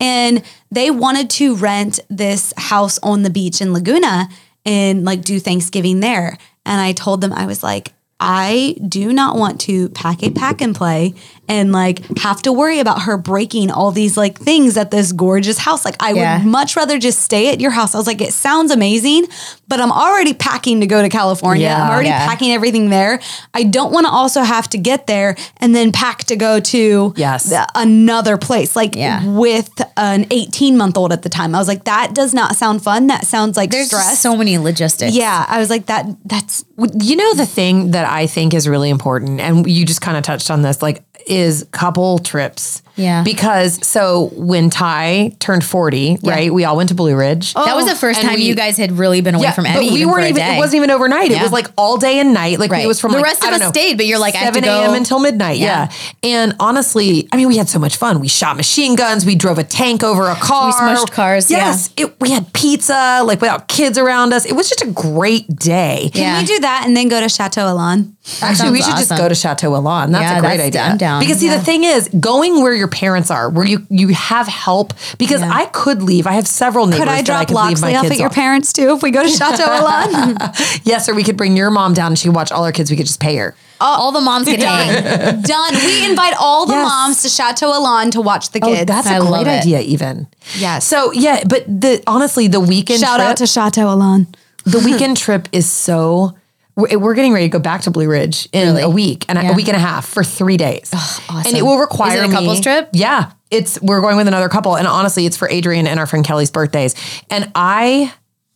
And 0.00 0.42
they 0.70 0.90
wanted 0.90 1.28
to 1.30 1.54
rent 1.54 2.00
this 2.08 2.54
house 2.56 2.98
on 3.02 3.22
the 3.22 3.30
beach 3.30 3.60
in 3.60 3.74
Laguna 3.74 4.28
and 4.64 5.04
like 5.04 5.22
do 5.22 5.38
Thanksgiving 5.38 6.00
there. 6.00 6.38
And 6.64 6.80
I 6.80 6.92
told 6.92 7.20
them, 7.20 7.32
I 7.32 7.44
was 7.46 7.62
like, 7.62 7.92
I 8.20 8.76
do 8.86 9.12
not 9.12 9.36
want 9.36 9.60
to 9.62 9.90
pack 9.90 10.22
a 10.22 10.30
pack 10.30 10.60
and 10.60 10.74
play 10.74 11.14
and 11.48 11.72
like 11.72 12.00
have 12.18 12.42
to 12.42 12.52
worry 12.52 12.78
about 12.80 13.02
her 13.02 13.16
breaking 13.16 13.70
all 13.70 13.90
these 13.90 14.16
like 14.16 14.38
things 14.38 14.76
at 14.76 14.90
this 14.90 15.12
gorgeous 15.12 15.58
house. 15.58 15.84
Like 15.84 15.96
I 16.00 16.12
Yeah. 16.12 16.38
would 16.38 16.46
much 16.46 16.76
rather 16.76 16.98
just 16.98 17.20
stay 17.20 17.50
at 17.52 17.60
your 17.60 17.70
house. 17.70 17.94
I 17.94 17.98
was 17.98 18.06
like, 18.06 18.20
it 18.20 18.32
sounds 18.32 18.70
amazing, 18.70 19.26
but 19.66 19.80
I'm 19.80 19.92
already 19.92 20.34
packing 20.34 20.80
to 20.80 20.86
go 20.86 21.02
to 21.02 21.08
California. 21.08 21.64
Yeah. 21.64 21.82
I'm 21.84 21.90
already 21.90 22.08
Yeah. 22.08 22.26
packing 22.26 22.52
everything 22.52 22.90
there. 22.90 23.20
I 23.54 23.62
don't 23.64 23.92
want 23.92 24.06
to 24.06 24.12
also 24.12 24.42
have 24.42 24.68
to 24.70 24.78
get 24.78 25.06
there 25.06 25.36
and 25.58 25.74
then 25.74 25.92
pack 25.92 26.24
to 26.24 26.36
go 26.36 26.60
to 26.60 27.14
Yes. 27.16 27.44
the- 27.44 27.66
another 27.74 28.36
place. 28.36 28.76
Like 28.76 28.94
Yeah. 28.96 29.24
with 29.24 29.70
an 29.96 30.26
18 30.30 30.76
month 30.76 30.96
old 30.96 31.12
at 31.12 31.22
the 31.22 31.28
time. 31.28 31.54
I 31.54 31.58
was 31.58 31.68
like, 31.68 31.84
that 31.84 32.14
does 32.14 32.34
not 32.34 32.56
sound 32.56 32.82
fun. 32.82 33.06
That 33.08 33.26
sounds 33.26 33.56
like 33.56 33.70
there's 33.70 33.86
stress. 33.88 34.18
so 34.18 34.36
many 34.36 34.58
logistics 34.58 35.14
yeah. 35.14 35.44
I 35.48 35.58
was 35.58 35.70
like, 35.70 35.86
that 35.86 36.06
that's 36.24 36.64
You 37.00 37.16
know 37.16 37.34
the 37.34 37.46
thing 37.46 37.90
that 37.90 38.08
I 38.08 38.26
think 38.28 38.54
is 38.54 38.68
really 38.68 38.88
important, 38.88 39.40
and 39.40 39.68
you 39.68 39.84
just 39.84 40.00
kind 40.00 40.16
of 40.16 40.22
touched 40.22 40.48
on 40.50 40.62
this, 40.62 40.80
like 40.80 41.02
is 41.28 41.66
couple 41.72 42.18
trips. 42.18 42.82
Yeah. 42.98 43.22
Because 43.22 43.86
so 43.86 44.30
when 44.34 44.70
Ty 44.70 45.36
turned 45.38 45.64
40, 45.64 46.18
right, 46.22 46.52
we 46.52 46.64
all 46.64 46.76
went 46.76 46.88
to 46.90 46.94
Blue 46.94 47.16
Ridge. 47.16 47.54
that 47.54 47.76
was 47.76 47.86
the 47.86 47.94
first 47.94 48.20
oh. 48.20 48.22
time 48.22 48.34
we- 48.34 48.42
you 48.42 48.54
guys 48.54 48.76
had 48.76 48.92
really 48.92 49.20
been 49.20 49.34
away 49.34 49.50
from 49.52 49.64
but 49.64 49.78
we 49.78 49.86
even 49.86 50.08
weren't 50.08 50.22
for 50.22 50.26
a 50.26 50.28
even. 50.30 50.42
day. 50.42 50.56
It 50.56 50.58
wasn't 50.58 50.76
even 50.76 50.90
overnight. 50.90 51.30
It 51.30 51.40
was 51.42 51.52
like 51.52 51.68
all 51.76 51.96
day 51.96 52.18
and 52.18 52.34
night. 52.34 52.58
Like 52.58 52.70
Right. 52.72 52.84
it 52.84 52.88
was 52.88 53.00
from 53.00 53.12
The 53.12 53.18
like, 53.18 53.24
rest 53.24 53.44
I 53.44 53.48
of 53.48 53.54
us 53.54 53.60
know, 53.60 53.68
stayed, 53.70 53.96
but 53.96 54.06
you're 54.06 54.18
like, 54.18 54.34
I 54.34 54.38
have 54.38 54.54
to 54.54 54.60
7 54.62 54.68
a.m. 54.68 54.94
until 54.94 55.20
midnight. 55.20 55.58
Yeah. 55.58 55.90
And 56.22 56.54
honestly, 56.60 57.28
I 57.32 57.36
mean, 57.36 57.48
we 57.48 57.56
had 57.56 57.68
so 57.68 57.78
much 57.78 57.96
fun. 57.96 58.20
We 58.20 58.28
shot 58.28 58.56
machine 58.56 58.96
guns. 58.96 59.24
We 59.24 59.34
drove 59.36 59.58
a 59.58 59.64
tank 59.64 60.02
over 60.02 60.26
a 60.28 60.34
car. 60.34 60.66
We 60.66 60.72
smushed 60.72 61.12
cars, 61.12 61.50
yeah. 61.50 61.58
Yes. 61.58 61.90
It, 61.96 62.20
we 62.20 62.30
had 62.30 62.52
pizza. 62.52 63.22
Like 63.24 63.40
without 63.40 63.68
kids 63.68 63.98
around 63.98 64.32
us. 64.32 64.44
It 64.44 64.52
was 64.54 64.68
just 64.68 64.82
a 64.82 64.90
great 64.90 65.46
day. 65.56 66.10
Can 66.12 66.40
we 66.40 66.46
do 66.46 66.60
that 66.60 66.82
and 66.86 66.96
then 66.96 67.08
go 67.08 67.20
to 67.20 67.28
Chateau 67.28 67.66
Elan? 67.66 68.16
Actually, 68.42 68.70
we 68.72 68.80
sounds 68.80 69.00
should 69.00 69.08
just 69.08 69.20
go 69.20 69.28
to 69.28 69.34
Chateau 69.34 69.74
Elan. 69.74 70.12
That's 70.12 70.22
Yeah, 70.22 70.38
a 70.38 70.40
great 70.40 70.56
that's- 70.58 70.66
idea. 70.68 70.82
I'm 70.82 70.96
down. 70.98 71.20
Because 71.20 71.38
see, 71.38 71.48
the 71.48 71.60
thing 71.60 71.84
is, 71.84 72.08
going 72.20 72.60
where 72.62 72.74
your 72.88 73.00
parents 73.00 73.30
are, 73.30 73.48
where 73.50 73.66
you 73.66 73.86
you 73.90 74.08
have 74.08 74.46
help. 74.48 74.92
Because 75.18 75.42
I 75.42 75.66
could 75.66 76.02
leave. 76.02 76.26
I 76.26 76.32
have 76.32 76.46
several 76.46 76.86
neighbors. 76.86 77.00
Could 77.00 77.08
I 77.08 77.22
drop 77.22 77.48
could 77.48 77.54
Loxley 77.54 77.94
off 77.94 78.06
at 78.10 78.18
your 78.18 78.30
parents 78.30 78.72
too 78.72 78.94
if 78.94 79.02
we 79.02 79.10
go 79.10 79.22
to 79.22 79.28
Chateau 79.28 79.64
Elan? 79.64 80.36
Yes, 80.84 81.08
or 81.08 81.14
we 81.14 81.22
could 81.24 81.36
bring 81.36 81.56
your 81.56 81.70
mom 81.70 81.92
down 81.94 82.08
and 82.12 82.18
she 82.18 82.28
could 82.28 82.34
watch 82.34 82.50
all 82.52 82.64
our 82.64 82.72
kids. 82.72 82.90
We 82.90 82.96
could 82.96 83.06
just 83.06 83.20
pay 83.20 83.36
her. 83.36 83.54
all 83.80 84.10
the 84.12 84.20
moms 84.20 84.46
can 84.48 84.60
hang 84.60 85.42
Done. 85.42 85.74
We 85.74 86.08
invite 86.08 86.34
all 86.38 86.66
the 86.66 86.72
Yes. 86.74 86.88
moms 86.88 87.22
to 87.22 87.28
Chateau 87.28 87.72
Elan 87.72 88.10
to 88.12 88.20
watch 88.20 88.50
the 88.50 88.60
Oh, 88.62 88.68
kids. 88.74 88.86
that's 88.86 89.06
I 89.06 89.16
a 89.18 89.20
great 89.20 89.46
idea, 89.46 89.80
even. 89.80 90.26
Yes. 90.56 90.86
So 90.86 91.12
yeah, 91.12 91.42
but 91.46 91.64
the 91.66 92.02
honestly, 92.06 92.48
the 92.48 92.60
weekend 92.60 93.00
Shout 93.00 93.16
trip, 93.18 93.28
out 93.28 93.36
to 93.38 93.46
Chateau 93.46 93.88
Elan. 93.88 94.26
the 94.64 94.80
weekend 94.80 95.16
trip 95.16 95.48
is 95.52 95.70
so. 95.70 96.34
We're, 96.78 97.14
getting 97.14 97.32
ready 97.32 97.46
to 97.46 97.50
go 97.50 97.58
back 97.58 97.82
to 97.82 97.90
Blue 97.90 98.08
Ridge 98.08 98.48
in 98.52 98.68
Really? 98.68 98.82
a 98.82 98.88
week 98.88 99.24
and 99.28 99.36
a- 99.36 99.42
Yeah. 99.42 99.50
a 99.50 99.54
week 99.54 99.66
and 99.66 99.76
a 99.76 99.80
half 99.80 100.06
for 100.06 100.22
three 100.22 100.56
days, 100.56 100.90
awesome. 100.94 101.42
and 101.46 101.56
it 101.56 101.62
will 101.62 101.78
require 101.78 102.18
Is 102.18 102.22
it 102.22 102.24
a 102.26 102.28
me- 102.28 102.34
couples 102.34 102.60
trip? 102.60 102.88
Yeah, 102.92 103.30
it's 103.50 103.80
we're 103.82 104.00
going 104.00 104.16
with 104.16 104.28
another 104.28 104.48
couple, 104.48 104.76
and 104.76 104.86
honestly, 104.86 105.26
it's 105.26 105.36
for 105.36 105.48
Adrian 105.50 105.86
and 105.88 105.98
our 105.98 106.06
friend 106.06 106.24
Kelly's 106.24 106.50
birthdays, 106.52 106.94
and 107.30 107.50
I 107.56 108.12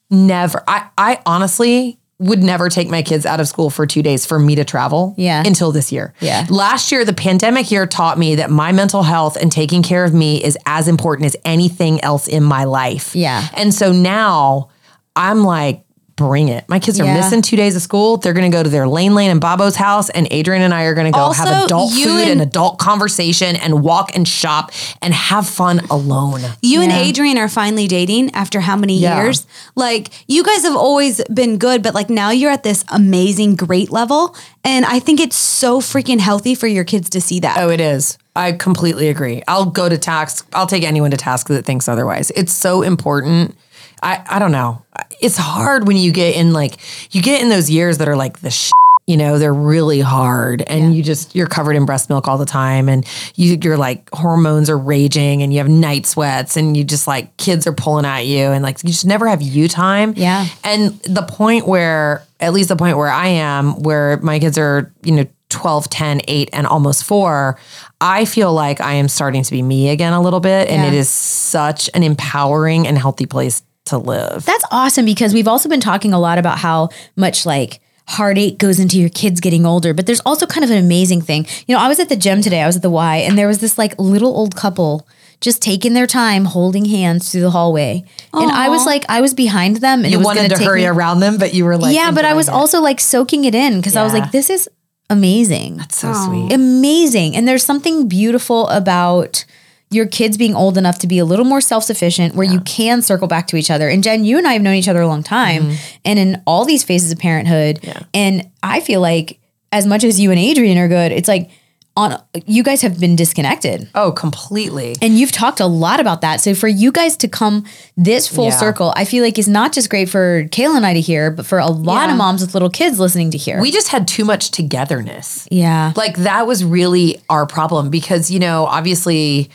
never, 0.08 0.62
I, 0.68 0.84
I 0.96 1.18
honestly 1.26 1.98
would 2.18 2.40
never 2.44 2.68
take 2.68 2.88
my 2.88 3.02
kids 3.02 3.26
out 3.26 3.40
of 3.40 3.48
school 3.48 3.68
for 3.70 3.84
two 3.84 4.00
days 4.00 4.24
for 4.24 4.38
me 4.38 4.54
to 4.54 4.64
travel. 4.64 5.12
Yeah. 5.18 5.42
until 5.44 5.72
this 5.72 5.90
year. 5.90 6.14
Yeah. 6.20 6.46
last 6.50 6.92
year 6.92 7.04
the 7.04 7.12
pandemic 7.12 7.72
year 7.72 7.84
taught 7.88 8.16
me 8.16 8.36
that 8.36 8.48
my 8.48 8.70
mental 8.70 9.02
health 9.02 9.36
and 9.36 9.50
taking 9.50 9.82
care 9.82 10.04
of 10.04 10.14
me 10.14 10.40
is 10.44 10.56
as 10.64 10.86
important 10.86 11.26
as 11.26 11.36
anything 11.44 12.00
else 12.04 12.28
in 12.28 12.44
my 12.44 12.62
life. 12.62 13.16
Yeah. 13.16 13.48
and 13.54 13.74
so 13.74 13.90
now 13.90 14.68
I'm 15.16 15.42
like. 15.42 15.84
Bring 16.16 16.48
it. 16.48 16.68
My 16.68 16.78
kids 16.78 17.00
are 17.00 17.04
Yeah. 17.04 17.16
missing 17.16 17.40
two 17.40 17.56
days 17.56 17.74
of 17.74 17.80
school. 17.82 18.18
They're 18.18 18.34
going 18.34 18.50
to 18.50 18.54
go 18.54 18.62
to 18.62 18.68
their 18.68 18.86
Lane 18.86 19.14
Lane 19.14 19.30
and 19.30 19.40
Babo's 19.40 19.76
house, 19.76 20.10
and 20.10 20.28
Adrian 20.30 20.62
and 20.62 20.74
I 20.74 20.82
are 20.84 20.94
going 20.94 21.10
to 21.10 21.16
go 21.18 21.32
have 21.32 21.64
adult 21.64 21.92
food 21.92 22.06
and, 22.06 22.30
and- 22.32 22.42
adult 22.42 22.78
conversation 22.78 23.56
and 23.56 23.82
walk 23.82 24.14
and 24.14 24.28
shop 24.28 24.72
and 25.00 25.14
have 25.14 25.48
fun 25.48 25.80
alone. 25.90 26.40
You 26.60 26.82
and 26.82 26.92
Adrian 26.92 27.38
are 27.38 27.48
finally 27.48 27.88
dating 27.88 28.34
after 28.34 28.60
how 28.60 28.76
many 28.76 28.98
Yeah. 28.98 29.22
years? 29.22 29.46
Like 29.74 30.10
you 30.28 30.42
guys 30.44 30.62
have 30.64 30.76
always 30.76 31.22
been 31.32 31.56
good, 31.56 31.82
but 31.82 31.94
like 31.94 32.10
now 32.10 32.30
you're 32.30 32.50
at 32.52 32.62
this 32.62 32.84
amazing, 32.90 33.56
great 33.56 33.90
level. 33.90 34.36
And 34.64 34.84
I 34.84 34.98
think 34.98 35.18
it's 35.18 35.36
so 35.36 35.80
freaking 35.80 36.20
healthy 36.20 36.54
for 36.54 36.66
your 36.66 36.84
kids 36.84 37.08
to 37.10 37.20
see 37.20 37.40
that. 37.40 37.56
Oh, 37.58 37.70
it 37.70 37.80
is. 37.80 38.18
I 38.36 38.52
completely 38.52 39.08
agree. 39.08 39.42
I'll 39.48 39.66
go 39.66 39.88
to 39.88 39.98
task. 39.98 40.46
I'll 40.52 40.66
take 40.66 40.84
anyone 40.84 41.10
to 41.10 41.16
task 41.16 41.48
that 41.48 41.64
thinks 41.64 41.88
otherwise. 41.88 42.30
It's 42.36 42.52
so 42.52 42.82
important. 42.82 43.56
I, 44.02 44.20
I 44.28 44.38
don't 44.38 44.52
know. 44.52 44.82
It's 45.22 45.36
hard 45.36 45.86
when 45.86 45.96
you 45.96 46.12
get 46.12 46.34
in 46.36 46.52
like 46.52 46.76
you 47.12 47.22
get 47.22 47.40
in 47.42 47.48
those 47.48 47.70
years 47.70 47.98
that 47.98 48.08
are 48.08 48.16
like 48.16 48.40
the 48.40 48.50
sh- 48.50 48.70
you 49.08 49.16
know, 49.16 49.36
they're 49.36 49.52
really 49.52 50.00
hard 50.00 50.62
and 50.62 50.94
you 50.94 51.02
just 51.02 51.34
you're 51.34 51.48
covered 51.48 51.74
in 51.74 51.84
breast 51.84 52.08
milk 52.08 52.28
all 52.28 52.38
the 52.38 52.46
time 52.46 52.88
and 52.88 53.04
you 53.34 53.58
you're 53.60 53.76
like 53.76 54.08
hormones 54.12 54.70
are 54.70 54.78
raging 54.78 55.42
and 55.42 55.52
you 55.52 55.58
have 55.58 55.68
night 55.68 56.06
sweats 56.06 56.56
and 56.56 56.76
you 56.76 56.84
just 56.84 57.08
like 57.08 57.36
kids 57.36 57.66
are 57.66 57.72
pulling 57.72 58.04
at 58.06 58.20
you 58.26 58.38
and 58.46 58.62
like 58.62 58.80
you 58.84 58.90
just 58.90 59.04
never 59.04 59.26
have 59.28 59.42
you 59.42 59.66
time. 59.66 60.14
Yeah. 60.16 60.46
And 60.62 60.92
the 61.00 61.22
point 61.22 61.66
where 61.66 62.22
at 62.38 62.52
least 62.52 62.68
the 62.68 62.76
point 62.76 62.96
where 62.96 63.08
I 63.08 63.26
am 63.26 63.82
where 63.82 64.18
my 64.18 64.38
kids 64.38 64.56
are, 64.56 64.92
you 65.02 65.12
know, 65.12 65.26
12, 65.48 65.90
10, 65.90 66.20
8 66.28 66.50
and 66.52 66.66
almost 66.66 67.04
4, 67.04 67.58
I 68.00 68.24
feel 68.24 68.52
like 68.54 68.80
I 68.80 68.94
am 68.94 69.08
starting 69.08 69.42
to 69.42 69.50
be 69.50 69.62
me 69.62 69.90
again 69.90 70.12
a 70.12 70.22
little 70.22 70.40
bit 70.40 70.68
and 70.68 70.80
Yeah. 70.82 70.88
it 70.88 70.94
is 70.94 71.08
such 71.10 71.90
an 71.92 72.04
empowering 72.04 72.86
and 72.86 72.96
healthy 72.96 73.26
place 73.26 73.62
to 73.86 73.98
live. 73.98 74.44
That's 74.44 74.64
awesome 74.70 75.04
because 75.04 75.34
we've 75.34 75.48
also 75.48 75.68
been 75.68 75.80
talking 75.80 76.12
a 76.12 76.18
lot 76.18 76.38
about 76.38 76.58
how 76.58 76.90
much 77.16 77.44
like 77.46 77.80
heartache 78.06 78.58
goes 78.58 78.78
into 78.78 78.98
your 78.98 79.08
kids 79.08 79.40
getting 79.40 79.64
older, 79.64 79.94
but 79.94 80.06
there's 80.06 80.20
also 80.20 80.46
kind 80.46 80.64
of 80.64 80.70
an 80.70 80.78
amazing 80.78 81.20
thing. 81.20 81.46
You 81.66 81.74
know, 81.74 81.80
I 81.80 81.88
was 81.88 81.98
at 81.98 82.08
the 82.08 82.16
gym 82.16 82.42
today, 82.42 82.62
I 82.62 82.66
was 82.66 82.76
at 82.76 82.82
the 82.82 82.90
Y, 82.90 83.16
and 83.16 83.38
there 83.38 83.48
was 83.48 83.58
this 83.58 83.78
like 83.78 83.98
little 83.98 84.36
old 84.36 84.56
couple 84.56 85.06
just 85.40 85.60
taking 85.60 85.92
their 85.92 86.06
time 86.06 86.44
holding 86.44 86.84
hands 86.84 87.30
through 87.30 87.40
the 87.40 87.50
hallway. 87.50 88.04
And 88.32 88.50
I 88.50 88.68
was 88.68 88.86
like, 88.86 89.04
I 89.08 89.20
was 89.20 89.34
behind 89.34 89.78
them 89.78 90.04
and 90.04 90.12
you 90.12 90.14
it 90.14 90.18
was 90.18 90.24
wanted 90.24 90.50
take 90.50 90.64
hurry 90.64 90.82
me- 90.82 90.86
around 90.86 91.18
them, 91.18 91.36
but 91.36 91.52
you 91.52 91.64
were 91.64 91.76
like, 91.76 91.94
yeah, 91.94 92.12
but 92.12 92.24
I 92.24 92.34
was 92.34 92.48
it. 92.48 92.54
also 92.54 92.80
like 92.80 93.00
soaking 93.00 93.44
it 93.44 93.54
in 93.54 93.78
because 93.78 93.96
I 93.96 94.04
was 94.04 94.12
like, 94.12 94.30
this 94.30 94.48
is 94.48 94.68
amazing. 95.10 95.78
That's 95.78 95.98
so 95.98 96.12
sweet. 96.12 96.52
amazing. 96.52 97.34
And 97.36 97.46
there's 97.46 97.64
something 97.64 98.08
beautiful 98.08 98.68
about 98.68 99.44
your 99.92 100.06
kids 100.06 100.36
being 100.36 100.54
old 100.54 100.78
enough 100.78 100.98
to 101.00 101.06
be 101.06 101.18
a 101.18 101.24
little 101.24 101.44
more 101.44 101.60
self 101.60 101.84
sufficient 101.84 102.34
where 102.34 102.46
you 102.46 102.60
can 102.60 103.02
circle 103.02 103.28
back 103.28 103.46
to 103.48 103.56
each 103.56 103.70
other. 103.70 103.88
And 103.88 104.02
Jen, 104.02 104.24
you 104.24 104.38
and 104.38 104.46
I 104.46 104.54
have 104.54 104.62
known 104.62 104.74
each 104.74 104.88
other 104.88 105.00
a 105.00 105.06
long 105.06 105.22
time 105.22 105.64
mm-hmm. 105.64 105.96
and 106.04 106.18
in 106.18 106.42
all 106.46 106.64
these 106.64 106.84
phases 106.84 107.12
of 107.12 107.18
parenthood. 107.18 107.80
And 108.14 108.50
I 108.62 108.80
feel 108.80 109.00
like 109.00 109.38
as 109.70 109.86
much 109.86 110.04
as 110.04 110.20
you 110.20 110.30
and 110.30 110.38
Adrian 110.38 110.78
are 110.78 110.88
good, 110.88 111.12
it's 111.12 111.28
like 111.28 111.50
on 111.94 112.18
you 112.46 112.62
guys 112.62 112.80
have 112.80 112.98
been 112.98 113.16
disconnected. 113.16 113.86
Oh, 113.94 114.12
completely. 114.12 114.96
And 115.02 115.18
you've 115.18 115.30
talked 115.32 115.60
a 115.60 115.66
lot 115.66 116.00
about 116.00 116.22
that. 116.22 116.40
So 116.40 116.54
for 116.54 116.66
you 116.66 116.90
guys 116.90 117.18
to 117.18 117.28
come 117.28 117.66
this 117.98 118.26
full 118.26 118.46
Yeah. 118.46 118.56
circle, 118.58 118.94
I 118.96 119.04
feel 119.04 119.22
like 119.22 119.38
is 119.38 119.46
not 119.46 119.74
just 119.74 119.90
great 119.90 120.08
for 120.08 120.44
Kayla 120.44 120.76
and 120.76 120.86
I 120.86 120.94
to 120.94 121.02
hear, 121.02 121.30
but 121.30 121.44
for 121.44 121.58
a 121.58 121.66
lot 121.68 122.06
Yeah. 122.06 122.12
of 122.12 122.16
moms 122.16 122.40
with 122.40 122.54
little 122.54 122.70
kids 122.70 122.98
listening 122.98 123.30
to 123.32 123.38
hear. 123.38 123.60
We 123.60 123.70
just 123.70 123.88
had 123.88 124.08
too 124.08 124.24
much 124.24 124.50
togetherness. 124.52 125.46
yeah. 125.50 125.92
Like 125.94 126.16
that 126.18 126.46
was 126.46 126.64
really 126.64 127.20
our 127.28 127.44
problem 127.44 127.90
because, 127.90 128.30
you 128.30 128.38
know, 128.38 128.64
obviously, 128.64 129.50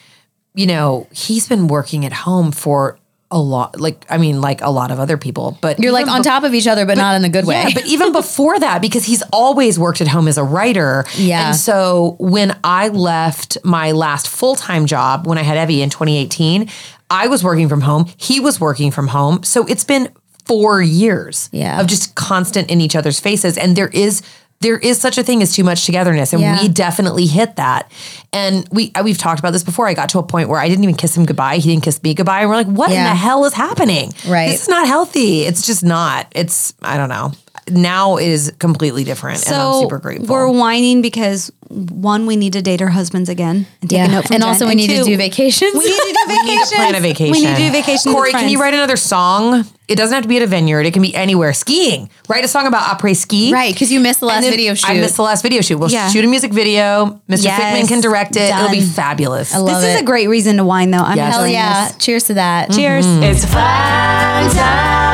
you 0.58 0.66
know, 0.68 1.08
he's 1.12 1.48
been 1.48 1.68
working 1.68 2.06
at 2.06 2.12
home 2.14 2.52
for 2.52 2.98
a 3.30 3.38
lot, 3.40 3.78
like, 3.80 4.06
I 4.10 4.18
mean, 4.18 4.40
like 4.40 4.62
a 4.62 4.70
lot 4.70 4.90
of 4.90 5.00
other 5.02 5.18
people, 5.18 5.58
but 5.62 5.80
You're 5.80 5.92
like 5.92 6.08
on 6.08 6.22
be- 6.22 6.24
top 6.30 6.44
of 6.44 6.54
each 6.54 6.66
other, 6.66 6.86
but, 6.86 6.98
not 6.98 7.16
in 7.16 7.22
the 7.22 7.30
good 7.30 7.46
way. 7.46 7.62
Yeah, 7.68 7.74
but 7.74 7.86
even 7.96 8.14
before 8.14 8.58
that, 8.60 8.82
because 8.82 9.04
he's 9.04 9.22
always 9.34 9.78
worked 9.78 10.00
at 10.00 10.08
home 10.08 10.28
as 10.30 10.38
a 10.38 10.44
writer. 10.44 11.04
Yeah. 11.16 11.48
And 11.48 11.56
so 11.56 12.16
when 12.20 12.58
I 12.64 12.88
left 12.88 13.58
my 13.66 13.92
last 13.92 14.28
full 14.30 14.56
time 14.56 14.86
job 14.86 15.28
when 15.28 15.38
I 15.38 15.42
had 15.44 15.58
Evie 15.62 15.82
in 15.82 15.90
2018, 15.90 16.70
I 17.10 17.28
was 17.28 17.44
working 17.44 17.68
from 17.68 17.82
home. 17.82 18.06
He 18.18 18.40
was 18.40 18.60
working 18.62 18.92
from 18.92 19.08
home. 19.08 19.44
So 19.44 19.66
it's 19.66 19.84
been 19.84 20.10
four 20.46 20.82
years 20.82 21.50
Yeah. 21.52 21.82
of 21.82 21.88
just 21.88 22.16
constant 22.16 22.72
in 22.72 22.80
each 22.80 22.96
other's 22.96 23.20
faces. 23.20 23.58
And 23.58 23.76
there 23.76 23.90
is 23.90 24.22
there 24.60 24.78
is 24.80 25.00
such 25.00 25.18
a 25.18 25.24
thing 25.24 25.42
as 25.44 25.54
too 25.54 25.64
much 25.64 25.86
togetherness, 25.86 26.34
and 26.34 26.42
Yeah. 26.42 26.62
we 26.62 26.68
definitely 26.68 27.26
hit 27.28 27.56
that. 27.58 27.92
And 28.34 28.68
we 28.72 28.92
we've 29.04 29.18
talked 29.18 29.40
about 29.40 29.54
this 29.54 29.64
before. 29.64 29.88
I 29.88 29.94
got 29.94 30.10
to 30.10 30.20
a 30.20 30.24
point 30.24 30.50
where 30.50 30.60
I 30.60 30.68
didn't 30.68 30.84
even 30.84 30.96
kiss 30.96 31.16
him 31.16 31.26
goodbye. 31.26 31.58
He 31.58 31.70
didn't 31.72 31.84
kiss 31.84 32.02
me 32.02 32.14
goodbye. 32.14 32.42
And 32.42 32.50
we're 32.50 32.56
like, 32.56 32.68
what 32.68 32.90
in 32.90 33.04
the 33.04 33.16
hell 33.16 33.46
is 33.46 33.54
happening? 33.54 34.12
Right. 34.28 34.48
This 34.50 34.64
is 34.64 34.68
not 34.70 34.88
healthy. 34.88 35.42
It's 35.44 35.66
just 35.66 35.84
not. 35.84 36.28
It's 36.32 36.74
I 36.82 36.98
don't 36.98 37.10
know. 37.10 37.32
Now 37.70 38.18
it 38.18 38.28
is 38.28 38.54
completely 38.60 39.04
different, 39.04 39.46
and 39.46 39.56
I'm 39.56 39.82
super 39.82 40.00
grateful. 40.00 40.28
We're 40.28 40.48
whining 40.50 41.02
because 41.02 41.52
one, 41.70 42.26
we 42.28 42.38
need 42.38 42.54
to 42.54 42.62
date 42.62 42.82
our 42.82 42.88
husbands 42.88 43.28
again 43.30 43.68
and 43.82 43.90
take 43.90 43.98
Yeah. 43.98 44.06
a 44.06 44.08
note 44.08 44.28
from 44.28 44.36
And 44.36 44.44
Jen. 44.44 44.48
also 44.50 44.68
we 44.68 44.76
need 44.76 44.88
to 44.90 45.04
do 45.04 45.18
vacations. 45.18 45.74
We 45.74 45.80
need 45.84 45.90
to 45.90 46.14
do 46.14 46.34
vacations. 46.34 46.46
we 46.48 46.56
need 46.56 46.66
to 46.70 46.76
plan 46.76 46.96
a 46.96 47.00
vacation. 47.02 47.32
We 47.34 47.42
need 47.42 47.56
to 47.58 47.62
do 47.64 47.72
vacation. 47.72 48.12
Corey, 48.14 48.32
can 48.32 48.48
you 48.50 48.60
write 48.62 48.74
another 48.74 48.96
song? 48.96 49.66
It 49.90 49.96
doesn't 49.96 50.14
have 50.14 50.24
to 50.24 50.30
be 50.30 50.38
at 50.38 50.44
a 50.44 50.48
vineyard. 50.48 50.86
It 50.86 50.92
can 50.94 51.02
be 51.02 51.14
anywhere. 51.16 51.52
Skiing. 51.54 52.10
Write 52.30 52.44
a 52.46 52.48
song 52.48 52.68
about 52.68 52.84
après 52.84 53.16
ski. 53.16 53.52
right, 53.54 53.74
because 53.74 53.92
you 53.92 54.00
missed 54.00 54.20
the 54.22 54.26
last 54.28 54.46
video 54.46 54.74
shoot. 54.74 54.90
I 54.90 54.94
missed 54.96 55.16
the 55.18 55.24
last 55.24 55.42
video 55.42 55.62
shoot. 55.62 55.78
We'll 55.78 55.92
Yeah. 55.92 56.10
shoot 56.10 56.24
a 56.24 56.28
music 56.28 56.54
video. 56.54 57.20
Mr. 57.30 57.44
Yes. 57.46 57.60
Fickman 57.62 57.88
can 57.88 58.02
direct 58.02 58.36
it. 58.38 58.50
It'll 58.50 58.70
be 58.70 58.80
Done. 58.80 58.90
fabulous. 58.90 59.54
love 59.54 59.82
This 59.82 59.96
is 59.96 60.02
a 60.02 60.04
great 60.04 60.28
reason 60.30 60.58
to 60.58 60.64
whine, 60.66 60.92
though. 60.92 61.00
I'm 61.00 61.18
Yes. 61.18 61.34
Hell 61.34 61.48
yeah. 61.48 61.88
this. 61.90 61.98
Cheers 62.06 62.24
to 62.26 62.34
that. 62.36 62.70
Mm-hmm. 62.70 62.80
Cheers. 62.80 63.06
It's 63.06 63.46
fine 63.46 64.50
time 64.52 65.07